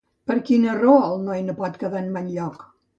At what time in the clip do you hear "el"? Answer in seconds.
1.11-1.23